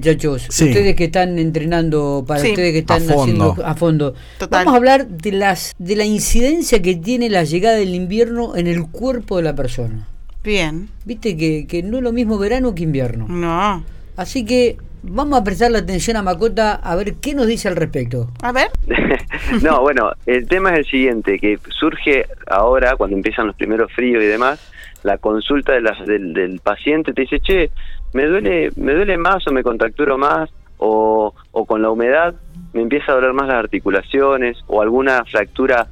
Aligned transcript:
Muchachos, 0.00 0.48
ustedes 0.48 0.96
que 0.96 1.04
están 1.04 1.38
entrenando, 1.38 2.24
para 2.26 2.40
ustedes 2.40 2.72
que 2.72 2.78
están 2.78 3.02
haciendo 3.02 3.54
a 3.62 3.74
fondo, 3.74 4.14
vamos 4.48 4.72
a 4.72 4.76
hablar 4.78 5.06
de 5.06 5.32
las 5.32 5.74
de 5.78 5.94
la 5.94 6.06
incidencia 6.06 6.80
que 6.80 6.94
tiene 6.94 7.28
la 7.28 7.44
llegada 7.44 7.76
del 7.76 7.94
invierno 7.94 8.56
en 8.56 8.66
el 8.66 8.86
cuerpo 8.86 9.36
de 9.36 9.42
la 9.42 9.54
persona. 9.54 10.08
Bien. 10.42 10.88
Viste 11.04 11.36
que, 11.36 11.66
que 11.66 11.82
no 11.82 11.98
es 11.98 12.02
lo 12.02 12.12
mismo 12.12 12.38
verano 12.38 12.74
que 12.74 12.84
invierno. 12.84 13.26
No. 13.28 13.84
Así 14.16 14.46
que 14.46 14.78
vamos 15.02 15.38
a 15.38 15.44
prestarle 15.44 15.76
atención 15.76 16.16
a 16.16 16.22
Macota 16.22 16.76
a 16.76 16.96
ver 16.96 17.16
qué 17.16 17.34
nos 17.34 17.46
dice 17.46 17.68
al 17.68 17.76
respecto. 17.76 18.30
A 18.40 18.52
ver. 18.52 18.68
no, 19.62 19.82
bueno, 19.82 20.12
el 20.24 20.48
tema 20.48 20.72
es 20.72 20.78
el 20.78 20.86
siguiente, 20.86 21.38
que 21.38 21.58
surge 21.78 22.24
ahora, 22.46 22.96
cuando 22.96 23.16
empiezan 23.18 23.48
los 23.48 23.56
primeros 23.56 23.92
fríos 23.92 24.24
y 24.24 24.26
demás, 24.26 24.66
la 25.02 25.18
consulta 25.18 25.72
de 25.72 25.82
las, 25.82 26.06
del, 26.06 26.32
del 26.32 26.60
paciente 26.60 27.12
te 27.12 27.20
dice, 27.20 27.40
che, 27.40 27.70
me 28.12 28.26
duele, 28.26 28.70
me 28.76 28.94
duele 28.94 29.16
más 29.16 29.46
o 29.46 29.52
me 29.52 29.62
contracturo 29.62 30.18
más 30.18 30.50
o, 30.78 31.34
con 31.66 31.82
la 31.82 31.90
humedad 31.90 32.34
me 32.72 32.82
empieza 32.82 33.12
a 33.12 33.14
doler 33.16 33.32
más 33.32 33.48
las 33.48 33.56
articulaciones 33.56 34.58
o 34.66 34.80
alguna 34.80 35.24
fractura 35.24 35.88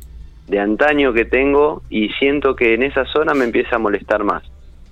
de 0.47 0.61
antaño 0.61 1.13
que 1.13 1.25
tengo 1.25 1.83
y 1.91 2.09
siento 2.11 2.55
que 2.55 2.75
en 2.75 2.85
esa 2.85 3.05
zona 3.05 3.35
me 3.35 3.45
empieza 3.45 3.77
a 3.77 3.79
molestar 3.81 4.25
más. 4.25 4.43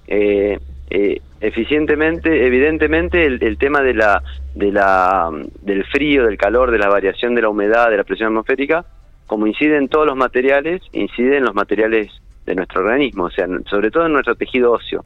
Eh, 0.08 0.58
eh, 0.90 1.20
eficientemente, 1.40 2.46
evidentemente 2.46 3.24
el, 3.24 3.42
el, 3.42 3.56
tema 3.56 3.82
de 3.82 3.94
la, 3.94 4.22
de 4.54 4.72
la, 4.72 5.30
del 5.62 5.84
frío, 5.84 6.26
del 6.26 6.36
calor, 6.36 6.70
de 6.70 6.78
la 6.78 6.88
variación 6.88 7.34
de 7.34 7.42
la 7.42 7.48
humedad, 7.48 7.88
de 7.88 7.96
la 7.96 8.04
presión 8.04 8.28
atmosférica, 8.28 8.84
como 9.26 9.46
incide 9.46 9.76
en 9.76 9.88
todos 9.88 10.06
los 10.06 10.16
materiales, 10.16 10.82
incide 10.92 11.38
en 11.38 11.44
los 11.44 11.54
materiales 11.54 12.08
de 12.44 12.54
nuestro 12.54 12.82
organismo, 12.82 13.24
o 13.24 13.30
sea, 13.30 13.46
sobre 13.70 13.90
todo 13.90 14.06
en 14.06 14.12
nuestro 14.12 14.34
tejido 14.34 14.72
óseo 14.72 15.04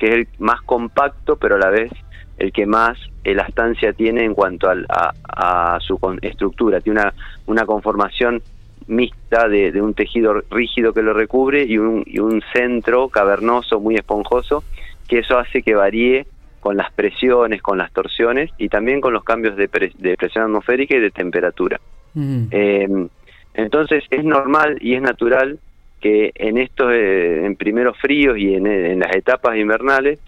que 0.00 0.06
es 0.08 0.14
el 0.14 0.28
más 0.38 0.60
compacto, 0.62 1.36
pero 1.36 1.54
a 1.56 1.58
la 1.58 1.68
vez 1.68 1.92
el 2.38 2.52
que 2.52 2.64
más 2.64 2.98
elastancia 3.22 3.92
tiene 3.92 4.24
en 4.24 4.34
cuanto 4.34 4.68
a, 4.68 5.78
su 5.80 5.98
estructura. 6.22 6.80
Tiene 6.80 7.02
una, 7.02 7.14
una 7.46 7.66
conformación 7.66 8.42
mixta 8.86 9.46
de, 9.46 9.80
un 9.80 9.92
tejido 9.92 10.42
rígido 10.50 10.94
que 10.94 11.02
lo 11.02 11.12
recubre 11.12 11.64
y 11.64 11.76
un, 11.76 12.02
y 12.06 12.18
un 12.18 12.42
centro 12.52 13.08
cavernoso 13.08 13.78
muy 13.78 13.94
esponjoso, 13.96 14.64
que 15.06 15.18
eso 15.18 15.38
hace 15.38 15.62
que 15.62 15.74
varíe 15.74 16.26
con 16.60 16.76
las 16.76 16.90
presiones, 16.92 17.60
con 17.60 17.76
las 17.76 17.92
torsiones 17.92 18.50
y 18.56 18.68
también 18.68 19.02
con 19.02 19.12
los 19.12 19.22
cambios 19.22 19.56
de, 19.56 19.68
presión 19.68 20.44
atmosférica 20.44 20.96
y 20.96 21.00
de 21.00 21.10
temperatura. 21.10 21.78
Mm. 22.14 22.44
Eh, 22.50 23.08
entonces 23.52 24.04
es 24.10 24.24
normal 24.24 24.78
y 24.80 24.94
es 24.94 25.02
natural 25.02 25.58
que 26.00 26.32
en 26.34 26.58
estos, 26.58 26.90
eh, 26.92 27.44
en 27.44 27.56
primeros 27.56 27.96
fríos 27.98 28.38
y 28.38 28.54
en, 28.54 28.98
las 28.98 29.14
etapas 29.14 29.56
invernales, 29.56 30.20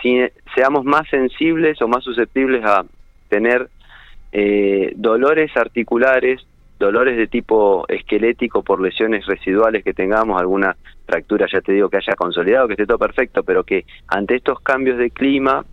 si, 0.00 0.20
seamos 0.54 0.84
más 0.84 1.08
sensibles 1.08 1.80
o 1.82 1.88
más 1.88 2.04
susceptibles 2.04 2.64
a 2.64 2.84
tener 3.28 3.68
eh, 4.32 4.92
dolores 4.96 5.56
articulares, 5.56 6.46
dolores 6.78 7.16
de 7.16 7.26
tipo 7.26 7.84
esquelético 7.88 8.62
por 8.62 8.80
lesiones 8.80 9.26
residuales 9.26 9.82
que 9.82 9.94
tengamos, 9.94 10.40
alguna 10.40 10.76
fractura, 11.06 11.46
ya 11.50 11.60
te 11.60 11.72
digo, 11.72 11.88
que 11.88 11.96
haya 11.96 12.14
consolidado, 12.14 12.66
que 12.66 12.74
esté 12.74 12.86
todo 12.86 12.98
perfecto, 12.98 13.42
pero 13.42 13.64
que 13.64 13.84
ante 14.08 14.36
estos 14.36 14.60
cambios 14.60 14.98
de 14.98 15.10
clima 15.10 15.64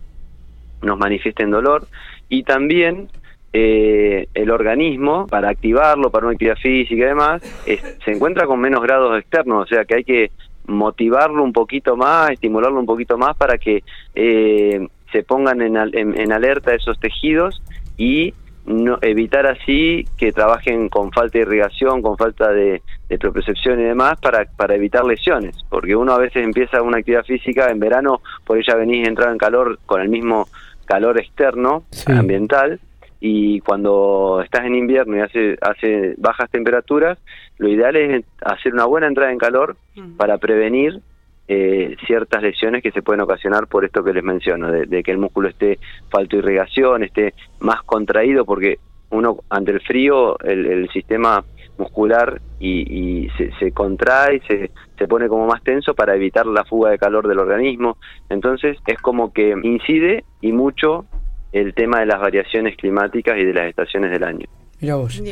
nos 0.82 0.98
manifiesten 0.98 1.50
dolor. 1.50 1.86
Y 2.28 2.42
también 2.42 3.08
eh, 3.56 4.26
el 4.34 4.50
organismo, 4.50 5.28
para 5.28 5.48
activarlo, 5.48 6.10
para 6.10 6.26
una 6.26 6.32
actividad 6.32 6.56
física 6.56 7.04
y 7.04 7.06
demás, 7.06 7.40
se 7.64 8.10
encuentra 8.10 8.46
con 8.46 8.58
menos 8.58 8.82
grados 8.82 9.16
externos, 9.16 9.62
o 9.62 9.66
sea 9.66 9.84
que 9.84 9.94
hay 9.94 10.02
que 10.02 10.32
motivarlo 10.66 11.44
un 11.44 11.52
poquito 11.52 11.96
más, 11.96 12.30
estimularlo 12.30 12.80
un 12.80 12.86
poquito 12.86 13.16
más 13.16 13.36
para 13.36 13.56
que 13.56 13.84
eh, 14.16 14.88
se 15.12 15.22
pongan 15.22 15.62
en, 15.62 15.76
en, 15.76 16.32
alerta 16.32 16.74
esos 16.74 16.98
tejidos 16.98 17.62
y 17.96 18.34
no, 18.66 18.98
evitar 19.02 19.46
así 19.46 20.04
que 20.18 20.32
trabajen 20.32 20.88
con 20.88 21.12
falta 21.12 21.38
de 21.38 21.44
irrigación, 21.44 22.02
con 22.02 22.16
falta 22.16 22.50
de, 22.50 22.82
de 23.08 23.18
y 23.20 23.82
demás 23.84 24.18
para, 24.20 24.46
para 24.46 24.74
evitar 24.74 25.04
lesiones, 25.04 25.54
porque 25.70 25.94
uno 25.94 26.12
a 26.12 26.18
veces 26.18 26.42
empieza 26.42 26.82
una 26.82 26.98
actividad 26.98 27.24
física 27.24 27.70
en 27.70 27.78
verano, 27.78 28.20
porque 28.44 28.64
ya 28.66 28.74
venís 28.74 29.06
a 29.06 29.10
entrar 29.10 29.30
en 29.30 29.38
calor 29.38 29.78
con 29.86 30.00
el 30.00 30.08
mismo 30.08 30.48
calor 30.86 31.20
externo, 31.20 31.84
ambiental, 32.06 32.80
y 33.26 33.60
cuando 33.60 34.42
estás 34.44 34.66
en 34.66 34.74
invierno 34.74 35.16
y 35.16 35.20
hace, 35.20 35.56
hace 35.62 36.14
bajas 36.18 36.50
temperaturas, 36.50 37.16
lo 37.56 37.70
ideal 37.70 37.96
es 37.96 38.22
hacer 38.42 38.74
una 38.74 38.84
buena 38.84 39.06
entrada 39.06 39.32
en 39.32 39.38
calor 39.38 39.78
para 40.18 40.36
prevenir 40.36 41.00
eh, 41.48 41.96
ciertas 42.06 42.42
lesiones 42.42 42.82
que 42.82 42.90
se 42.90 43.00
pueden 43.00 43.22
ocasionar 43.22 43.66
por 43.66 43.86
esto 43.86 44.04
que 44.04 44.12
les 44.12 44.22
menciono, 44.22 44.70
de, 44.70 45.02
que 45.02 45.10
el 45.10 45.16
músculo 45.16 45.48
esté 45.48 45.78
falto 46.10 46.36
de 46.36 46.42
irrigación, 46.42 47.02
esté 47.02 47.32
más 47.60 47.82
contraído, 47.84 48.44
porque 48.44 48.78
uno 49.08 49.38
ante 49.48 49.70
el 49.70 49.80
frío 49.80 50.38
el, 50.40 50.86
sistema 50.90 51.42
muscular 51.78 52.42
y, 52.60 53.30
se, 53.38 53.52
se, 53.58 53.72
contrae, 53.72 54.42
se, 54.46 54.70
se 54.98 55.08
pone 55.08 55.28
como 55.28 55.46
más 55.46 55.62
tenso 55.62 55.94
para 55.94 56.14
evitar 56.14 56.44
la 56.44 56.64
fuga 56.64 56.90
de 56.90 56.98
calor 56.98 57.26
del 57.26 57.38
organismo. 57.38 57.96
Entonces 58.28 58.76
es 58.86 59.00
como 59.00 59.32
que 59.32 59.54
incide 59.62 60.24
y 60.42 60.52
mucho 60.52 61.06
el 61.54 61.72
tema 61.72 62.00
de 62.00 62.06
las 62.06 62.20
variaciones 62.20 62.76
climáticas 62.76 63.38
y 63.38 63.44
de 63.44 63.54
las 63.54 63.68
estaciones 63.68 64.10
del 64.10 64.24
año. 64.24 64.46
Mira 64.80 64.96
vos. 64.96 65.22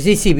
Sí, 0.00 0.16
sí, 0.16 0.36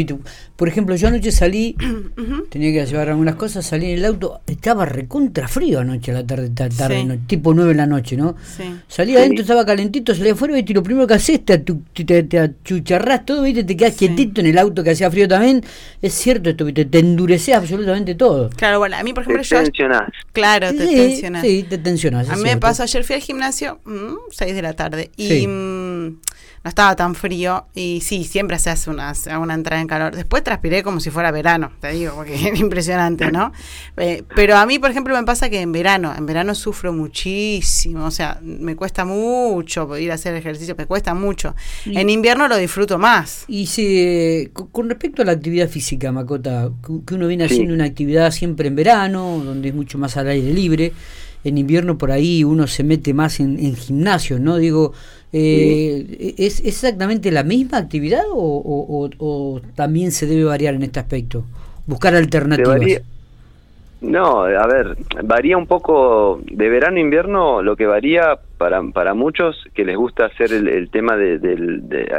por 0.56 0.68
ejemplo, 0.68 0.94
yo 0.94 1.08
anoche 1.08 1.32
salí, 1.32 1.74
tenía 2.50 2.72
que 2.72 2.86
llevar 2.86 3.08
algunas 3.08 3.34
cosas, 3.36 3.66
salí 3.66 3.86
en 3.86 3.98
el 3.98 4.04
auto, 4.04 4.40
estaba 4.46 4.84
recontra 4.84 5.48
frío 5.48 5.80
anoche 5.80 6.10
a 6.10 6.14
la 6.14 6.26
tarde, 6.26 6.50
tarde, 6.50 7.18
tipo 7.26 7.54
9 7.54 7.70
de 7.70 7.76
la 7.76 7.86
noche, 7.86 8.16
¿no? 8.16 8.36
Sí. 8.56 8.64
Salí 8.86 9.16
adentro, 9.16 9.42
estaba 9.42 9.64
calentito, 9.64 10.14
salí 10.14 10.30
afuera 10.30 10.58
y 10.58 10.72
lo 10.72 10.82
primero 10.82 11.06
que 11.06 11.14
haces, 11.14 11.44
te, 11.44 11.58
te, 11.58 12.22
te 12.24 12.38
achucharrás 12.38 13.24
todo, 13.24 13.42
¿viste? 13.42 13.64
te 13.64 13.76
quedas 13.76 13.96
quietito 13.96 14.40
en 14.40 14.48
el 14.48 14.58
auto 14.58 14.84
que 14.84 14.90
hacía 14.90 15.10
frío 15.10 15.26
también. 15.26 15.64
Es 16.02 16.14
cierto 16.14 16.50
esto, 16.50 16.64
¿viste? 16.64 16.84
te 16.84 16.98
endureces 16.98 17.54
absolutamente 17.54 18.14
todo. 18.14 18.50
Claro, 18.50 18.78
bueno, 18.78 18.96
a 18.96 19.02
mí, 19.02 19.12
por 19.12 19.22
ejemplo, 19.22 19.42
te 19.42 19.48
yo. 19.48 19.62
Tensionás. 19.62 20.10
Claro, 20.32 20.68
te 20.70 20.86
tensionás. 20.86 21.42
Sí, 21.42 21.64
te 21.68 21.78
tensionás. 21.78 22.28
A 22.28 22.36
mí 22.36 22.42
me 22.42 22.56
pasó 22.56 22.82
ayer, 22.82 23.02
fui 23.04 23.16
al 23.16 23.22
gimnasio, 23.22 23.80
6 24.30 24.52
mm, 24.52 24.54
de 24.54 24.62
la 24.62 24.74
tarde, 24.74 25.10
y. 25.16 25.46
No 26.62 26.68
estaba 26.68 26.94
tan 26.94 27.14
frío 27.14 27.64
y 27.74 28.02
sí, 28.02 28.24
siempre 28.24 28.58
se 28.58 28.68
hace 28.68 28.90
una, 28.90 29.14
una 29.40 29.54
entrada 29.54 29.80
en 29.80 29.88
calor. 29.88 30.14
Después 30.14 30.44
transpiré 30.44 30.82
como 30.82 31.00
si 31.00 31.10
fuera 31.10 31.30
verano, 31.30 31.72
te 31.80 31.92
digo, 31.92 32.14
porque 32.14 32.34
es 32.52 32.60
impresionante, 32.60 33.32
¿no? 33.32 33.52
Eh, 33.96 34.24
pero 34.36 34.56
a 34.56 34.66
mí, 34.66 34.78
por 34.78 34.90
ejemplo, 34.90 35.16
me 35.16 35.24
pasa 35.24 35.48
que 35.48 35.60
en 35.62 35.72
verano, 35.72 36.14
en 36.14 36.26
verano 36.26 36.54
sufro 36.54 36.92
muchísimo, 36.92 38.04
o 38.04 38.10
sea, 38.10 38.38
me 38.42 38.76
cuesta 38.76 39.06
mucho 39.06 39.96
ir 39.96 40.10
a 40.10 40.14
hacer 40.16 40.34
ejercicio, 40.34 40.74
me 40.76 40.84
cuesta 40.84 41.14
mucho. 41.14 41.54
en 41.86 42.10
invierno 42.10 42.46
lo 42.46 42.58
disfruto 42.58 42.98
más. 42.98 43.44
Y 43.48 43.66
si, 43.66 44.50
con 44.52 44.90
respecto 44.90 45.22
a 45.22 45.24
la 45.24 45.32
actividad 45.32 45.68
física, 45.68 46.12
Macota, 46.12 46.70
que 47.06 47.14
uno 47.14 47.26
viene 47.26 47.44
haciendo 47.44 47.72
una 47.72 47.84
actividad 47.84 48.30
siempre 48.32 48.68
en 48.68 48.76
verano, 48.76 49.40
donde 49.42 49.70
es 49.70 49.74
mucho 49.74 49.96
más 49.96 50.18
al 50.18 50.28
aire 50.28 50.52
libre, 50.52 50.92
en 51.42 51.56
invierno 51.56 51.96
por 51.96 52.10
ahí 52.10 52.44
uno 52.44 52.66
se 52.66 52.84
mete 52.84 53.14
más 53.14 53.40
en, 53.40 53.58
en 53.58 53.74
gimnasio, 53.74 54.38
¿no? 54.38 54.58
Digo, 54.58 54.92
eh, 55.32 56.34
¿Es 56.38 56.60
exactamente 56.64 57.30
la 57.30 57.44
misma 57.44 57.78
actividad 57.78 58.24
o, 58.32 59.60
también 59.74 60.10
se 60.10 60.26
debe 60.26 60.44
variar 60.44 60.74
en 60.74 60.82
este 60.82 61.00
aspecto? 61.00 61.44
Buscar 61.86 62.14
alternativas. 62.14 63.02
No, 64.00 64.44
a 64.44 64.66
ver, 64.66 64.96
varía 65.24 65.58
un 65.58 65.66
poco 65.66 66.40
de 66.46 66.70
verano 66.70 66.96
a 66.96 67.00
invierno, 67.00 67.60
lo 67.60 67.76
que 67.76 67.84
varía 67.84 68.38
para, 68.56 68.82
para 68.82 69.12
muchos 69.12 69.62
que 69.74 69.84
les 69.84 69.94
gusta 69.94 70.24
hacer 70.24 70.52
el, 70.52 70.88
tema 70.90 71.18
de, 71.18 71.38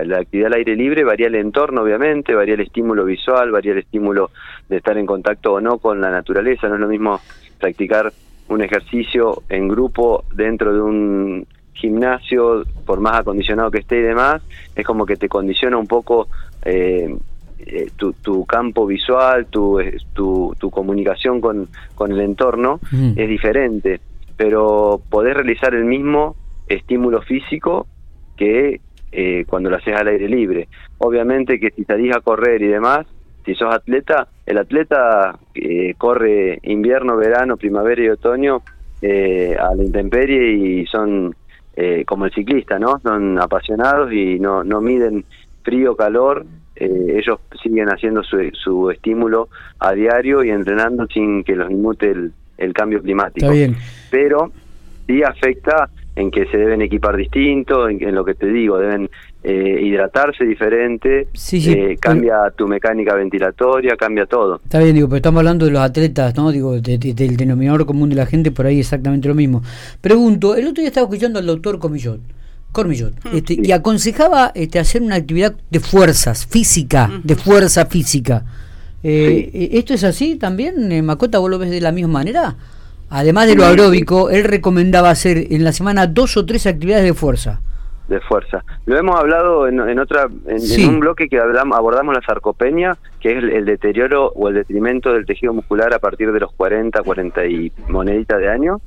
la 0.06 0.20
actividad 0.20 0.48
al 0.48 0.60
aire 0.60 0.76
libre, 0.76 1.04
varía 1.04 1.26
el 1.26 1.36
entorno 1.36 1.82
obviamente, 1.82 2.36
varía 2.36 2.54
el 2.54 2.62
estímulo 2.62 3.04
visual, 3.04 3.50
varía 3.50 3.72
el 3.72 3.80
estímulo 3.80 4.30
de 4.70 4.78
estar 4.78 4.96
en 4.96 5.08
contacto 5.08 5.54
o 5.54 5.62
no 5.62 5.80
con 5.80 6.00
la 6.02 6.12
naturaleza, 6.12 6.70
no 6.70 6.76
es 6.76 6.82
lo 6.82 6.88
mismo 6.88 7.20
practicar 7.60 8.14
un 8.48 8.62
ejercicio 8.62 9.42
en 9.50 9.68
grupo 9.68 10.24
dentro 10.36 10.74
de 10.76 10.82
un 10.82 11.48
gimnasio, 11.74 12.64
por 12.86 13.00
más 13.00 13.20
acondicionado 13.20 13.72
que 13.72 13.80
esté 13.80 14.00
y 14.00 14.04
demás, 14.04 14.42
es 14.76 14.86
como 14.86 15.06
que 15.06 15.16
te 15.16 15.30
condiciona 15.30 15.78
un 15.78 15.88
poco 15.88 16.28
eh, 16.64 17.16
eh, 17.60 17.90
tu, 17.96 18.46
campo 18.46 18.86
visual, 18.86 19.48
tu, 19.48 19.80
tu, 20.14 20.54
tu 20.60 20.70
comunicación 20.70 21.42
con, 21.42 21.70
con, 21.96 22.12
el 22.12 22.22
entorno, 22.22 22.80
es 23.16 23.30
diferente, 23.30 24.00
pero 24.36 25.02
podés 25.10 25.36
realizar 25.36 25.74
el 25.74 25.86
mismo 25.86 26.36
estímulo 26.68 27.22
físico 27.22 27.88
que 28.36 28.82
eh, 29.12 29.46
cuando 29.48 29.70
lo 29.70 29.78
haces 29.78 29.96
al 29.96 30.08
aire 30.08 30.28
libre. 30.28 30.68
Obviamente 30.98 31.60
que 31.60 31.72
si 31.72 31.84
salís 31.84 32.16
a 32.16 32.22
correr 32.22 32.62
y 32.62 32.68
demás, 32.68 33.06
si 33.46 33.56
sos 33.56 33.74
atleta, 33.74 34.28
el 34.46 34.58
atleta 34.58 35.38
corre 35.98 36.60
invierno, 36.64 37.18
verano, 37.18 37.58
primavera 37.58 38.04
y 38.04 38.10
otoño 38.10 38.62
a 39.04 39.76
la 39.76 39.84
intemperie 39.84 40.52
y 40.52 40.86
son 40.86 41.36
eh, 41.76 42.04
como 42.06 42.26
el 42.26 42.34
ciclista, 42.34 42.80
¿no? 42.80 43.00
Son 43.00 43.40
apasionados 43.40 44.12
y 44.12 44.40
no, 44.40 44.64
no 44.64 44.82
miden 44.82 45.26
frío, 45.64 45.96
calor, 45.96 46.46
eh, 46.76 47.18
ellos 47.18 47.40
siguen 47.62 47.90
haciendo 47.90 48.24
su, 48.24 48.38
su, 48.54 48.90
estímulo 48.90 49.50
a 49.80 49.94
diario 49.94 50.44
y 50.44 50.50
entrenando 50.50 51.06
sin 51.08 51.44
que 51.44 51.56
los 51.56 51.70
inmute 51.70 52.12
el, 52.58 52.74
cambio 52.74 53.02
climático. 53.02 53.52
Pero 54.10 54.52
sí 55.08 55.24
afecta 55.24 55.90
en 56.16 56.30
que 56.32 56.46
se 56.46 56.58
deben 56.58 56.82
equipar 56.82 57.16
distinto, 57.16 57.88
en, 57.88 58.14
lo 58.14 58.26
que 58.26 58.36
te 58.36 58.48
digo, 58.48 58.78
deben 58.78 59.10
eh, 59.44 59.82
hidratarse 59.84 60.46
diferente, 60.46 61.28
eh, 61.52 61.98
cambia 62.00 62.52
tu 62.56 62.68
mecánica 62.68 63.16
ventilatoria, 63.16 63.96
cambia 63.96 64.28
todo. 64.28 64.62
Está 64.64 64.80
bien, 64.80 64.94
digo, 64.94 65.08
pero 65.08 65.18
estamos 65.18 65.40
hablando 65.40 65.66
de 65.66 65.72
los 65.72 65.82
atletas, 65.82 66.36
¿no? 66.36 66.52
Digo, 66.52 66.80
del 66.80 67.38
denominador 67.38 67.88
común 67.88 68.10
de 68.10 68.16
la 68.16 68.28
gente, 68.28 68.52
por 68.52 68.68
ahí 68.68 68.80
exactamente 68.80 69.28
lo 69.28 69.34
mismo. 69.34 69.64
Pregunto, 70.00 70.56
el 70.56 70.68
otro 70.68 70.82
día 70.82 70.90
estaba 70.90 71.06
escuchando 71.06 71.40
al 71.40 71.48
doctor 71.48 71.80
Comillot, 71.80 72.20
Cormillot, 72.72 73.14
mm. 73.26 73.36
este, 73.36 73.58
y 73.64 73.72
aconsejaba 73.72 74.52
este, 74.54 74.78
hacer 74.78 75.02
una 75.02 75.16
actividad 75.16 75.56
de 75.72 75.80
fuerzas, 75.80 76.46
física, 76.46 77.10
de 77.24 77.36
fuerza 77.36 77.88
física. 77.88 78.46
Eh, 79.04 79.70
¿Esto 79.74 79.96
es 79.96 80.04
así 80.04 80.36
también, 80.36 81.04
Macota? 81.04 81.40
¿Vos 81.40 81.50
lo 81.50 81.58
ves 81.58 81.72
de 81.72 81.82
la 81.82 81.92
misma 81.92 82.14
manera? 82.14 82.56
Además 83.10 83.48
de 83.48 83.56
lo 83.56 83.66
aeróbico, 83.66 84.30
él 84.30 84.44
recomendaba 84.44 85.10
hacer 85.10 85.48
en 85.50 85.64
la 85.64 85.74
semana 85.74 86.06
dos 86.06 86.38
o 86.38 86.46
tres 86.46 86.68
actividades 86.68 87.06
de 87.06 87.16
fuerza. 87.16 87.60
De 88.12 88.20
fuerza. 88.20 88.62
Lo 88.86 88.98
hemos 88.98 89.18
hablado 89.18 89.70
en, 89.70 89.98
otra, 89.98 90.28
en, 90.46 90.90
un 90.90 91.00
bloque 91.00 91.30
que 91.30 91.40
hablamos, 91.40 91.78
abordamos 91.78 92.14
la 92.14 92.22
sarcopenia, 92.22 92.98
que 93.22 93.32
es 93.32 93.38
el, 93.38 93.64
deterioro 93.64 94.34
o 94.36 94.50
el 94.50 94.56
detrimento 94.56 95.14
del 95.14 95.26
tejido 95.26 95.54
muscular 95.54 95.94
a 95.94 96.00
partir 96.00 96.30
de 96.34 96.42
los 96.42 96.52
40, 96.52 97.04
40 97.04 97.46
y 97.46 97.72
moneditas 97.88 98.38
de 98.38 98.50
año. 98.50 98.82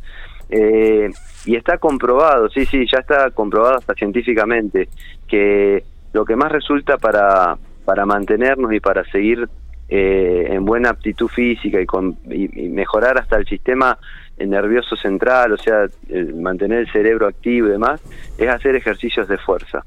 Eh, 0.50 1.08
y 1.46 1.56
está 1.56 1.78
comprobado, 1.78 2.50
sí, 2.50 2.66
sí, 2.66 2.84
ya 2.86 2.98
está 2.98 3.30
comprobado 3.30 3.76
hasta 3.76 3.94
científicamente, 3.94 4.90
que 5.26 5.84
lo 6.12 6.26
que 6.26 6.36
más 6.36 6.52
resulta 6.52 6.98
para, 6.98 7.56
para 7.86 8.04
mantenernos 8.04 8.74
y 8.74 8.80
para 8.80 9.04
seguir 9.10 9.48
eh, 9.96 10.48
en 10.50 10.64
buena 10.64 10.90
aptitud 10.90 11.28
física 11.28 11.80
y, 11.80 11.86
con, 11.86 12.16
y, 12.28 12.48
mejorar 12.68 13.16
hasta 13.16 13.36
el 13.36 13.46
sistema 13.46 13.96
nervioso 14.36 14.96
central, 14.96 15.52
o 15.52 15.56
sea, 15.56 15.86
mantener 16.34 16.80
el 16.80 16.90
cerebro 16.90 17.28
activo 17.28 17.68
y 17.68 17.70
demás, 17.70 18.02
es 18.36 18.48
hacer 18.48 18.74
ejercicios 18.74 19.28
de 19.28 19.38
fuerza. 19.38 19.84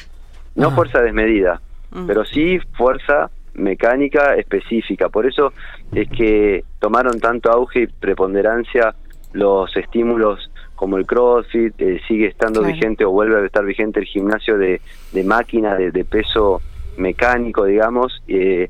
No 0.55 0.71
fuerza 0.71 1.01
desmedida, 1.01 1.59
mm. 1.91 2.07
pero 2.07 2.23
sí 2.23 2.57
fuerza 2.77 3.29
mecánica 3.55 4.35
específica. 4.35 5.09
Por 5.09 5.25
eso 5.25 5.51
es 5.93 6.07
que 6.07 6.63
tomaron 6.79 7.19
tanto 7.19 7.51
auge 7.51 7.81
y 7.81 7.87
preponderancia 7.87 8.95
los 9.33 9.75
estímulos 9.75 10.49
como 10.75 10.95
el 10.95 11.05
CrossFit, 11.05 11.73
eh, 11.81 11.99
sigue 12.07 12.27
estando 12.27 12.63
vigente 12.63 13.03
o 13.03 13.11
vuelve 13.11 13.41
a 13.41 13.45
estar 13.45 13.65
vigente 13.65 13.99
el 13.99 14.05
gimnasio 14.05 14.57
de, 14.57 14.79
de 15.11 15.23
máquina, 15.25 15.75
de, 15.75 15.91
de 15.91 16.05
peso 16.05 16.61
mecánico, 16.97 17.65
digamos, 17.65 18.21
eh, 18.27 18.69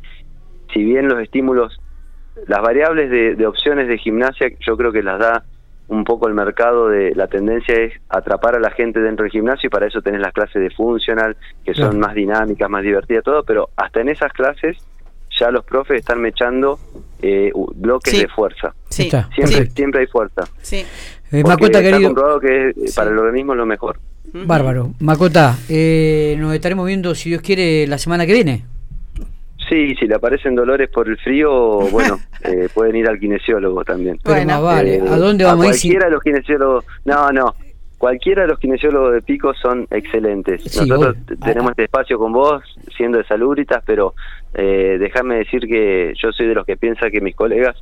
si 0.77 0.83
bien 0.83 1.07
los 1.07 1.19
estímulos, 1.19 1.79
las 2.45 2.61
variables 2.61 3.09
de, 3.09 3.47
opciones 3.47 3.87
de 3.87 3.97
gimnasia, 3.97 4.47
yo 4.59 4.77
creo 4.77 4.91
que 4.91 5.01
las 5.01 5.17
da 5.17 5.43
un 5.87 6.03
poco 6.03 6.27
el 6.27 6.35
mercado 6.35 6.87
de 6.89 7.15
la 7.15 7.27
tendencia 7.27 7.73
es 7.73 7.93
atrapar 8.09 8.55
a 8.55 8.59
la 8.59 8.69
gente 8.69 8.99
dentro 8.99 9.23
del 9.23 9.31
gimnasio 9.31 9.67
y 9.67 9.69
para 9.71 9.87
eso 9.87 10.01
tenés 10.03 10.21
las 10.21 10.33
clases 10.33 10.61
de 10.61 10.69
funcional 10.69 11.35
que 11.65 11.73
son 11.73 11.97
más 11.97 12.13
dinámicas, 12.13 12.69
más 12.69 12.83
divertidas, 12.83 13.23
todo, 13.23 13.43
pero 13.43 13.69
hasta 13.75 14.01
en 14.01 14.09
esas 14.09 14.31
clases 14.33 14.77
ya 15.39 15.49
los 15.49 15.65
profes 15.65 15.99
están 15.99 16.21
mechando 16.21 16.77
eh, 17.23 17.51
bloques 17.75 18.19
de 18.19 18.27
fuerza. 18.27 18.75
Sí. 18.89 19.09
Siempre, 19.33 19.71
siempre 19.71 20.01
hay 20.01 20.07
fuerza. 20.07 20.43
Sí. 20.61 20.85
Eh, 21.31 21.43
Macota, 21.43 21.79
está 21.79 21.99
comprobado 21.99 22.39
que 22.39 22.73
para 22.95 23.09
el 23.09 23.17
organismo 23.17 23.53
es 23.53 23.57
lo 23.57 23.65
mejor. 23.65 23.99
Bárbaro. 24.31 24.91
Macota, 24.99 25.57
eh, 25.69 26.35
nos 26.37 26.53
estaremos 26.53 26.85
viendo, 26.85 27.15
si 27.15 27.29
Dios 27.29 27.41
quiere, 27.41 27.87
la 27.87 27.97
semana 27.97 28.27
que 28.27 28.33
viene. 28.33 28.65
Sí, 29.69 29.95
si 29.95 30.07
le 30.07 30.15
aparecen 30.15 30.55
dolores 30.55 30.89
por 30.89 31.07
el 31.07 31.17
frío, 31.17 31.79
bueno, 31.91 32.17
eh, 32.43 32.69
pueden 32.73 32.95
ir 32.95 33.07
al 33.07 33.19
kinesiólogo 33.19 33.83
también. 33.83 34.19
Bueno, 34.23 34.61
vale. 34.61 34.95
Eh, 34.95 35.01
¿A 35.07 35.17
dónde 35.17 35.43
vamos 35.43 35.65
a, 35.65 35.67
ir? 35.67 35.71
Cualquiera 35.73 36.05
de 36.05 36.11
los 36.11 36.23
kinesiólogos, 36.23 36.85
no, 37.05 37.31
no, 37.31 37.55
cualquiera 37.97 38.43
de 38.43 38.49
los 38.49 38.59
kinesiólogos 38.59 39.13
de 39.13 39.21
Pico 39.21 39.53
son 39.53 39.87
excelentes. 39.91 40.63
Nosotros 40.77 41.15
tenemos 41.43 41.71
este 41.71 41.85
espacio 41.85 42.17
con 42.17 42.31
vos, 42.31 42.63
siendo 42.95 43.17
de 43.17 43.25
salubritas, 43.25 43.83
pero 43.85 44.13
eh, 44.53 44.97
déjame 44.99 45.37
decir 45.37 45.67
que 45.67 46.13
yo 46.21 46.31
soy 46.31 46.47
de 46.47 46.55
los 46.55 46.65
que 46.65 46.77
piensa 46.77 47.09
que 47.09 47.21
mis 47.21 47.35
colegas 47.35 47.75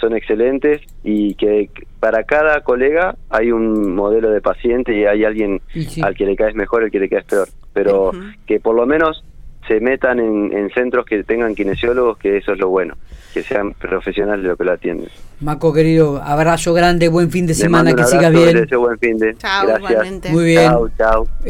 son 0.00 0.16
excelentes 0.16 0.80
y 1.04 1.34
que 1.34 1.70
para 2.00 2.24
cada 2.24 2.62
colega 2.62 3.14
hay 3.28 3.52
un 3.52 3.94
modelo 3.94 4.30
de 4.30 4.40
paciente 4.40 4.96
y 4.96 5.04
hay 5.04 5.24
alguien 5.24 5.60
al 6.02 6.14
que 6.14 6.24
le 6.24 6.36
caes 6.36 6.54
mejor, 6.54 6.84
al 6.84 6.90
que 6.90 7.00
le 7.00 7.08
caes 7.08 7.24
peor. 7.24 7.48
Pero 7.72 8.10
que 8.46 8.58
por 8.58 8.74
lo 8.74 8.86
menos 8.86 9.22
se 9.70 9.78
metan 9.78 10.18
en, 10.18 10.68
centros 10.74 11.06
que 11.06 11.22
tengan 11.22 11.54
kinesiólogos, 11.54 12.18
que 12.18 12.38
eso 12.38 12.52
es 12.52 12.58
lo 12.58 12.70
bueno, 12.70 12.96
que 13.32 13.44
sean 13.44 13.72
profesionales 13.74 14.42
de 14.42 14.48
lo 14.48 14.56
que 14.56 14.64
lo 14.64 14.72
atienden. 14.72 15.08
Maco, 15.38 15.72
querido, 15.72 16.20
abrazo 16.20 16.74
grande, 16.74 17.08
buen 17.08 17.30
fin 17.30 17.46
de 17.46 17.54
semana, 17.54 17.94
que 17.94 18.02
sigas 18.02 18.32
bien. 18.32 18.66
Buen 18.68 18.98
fin 18.98 19.16
de. 19.16 19.36
Chao, 19.36 19.68
Gracias. 19.68 20.32
Muy 20.32 20.44
bien. 20.44 20.72
Chao, 20.72 20.88
chao. 20.98 21.28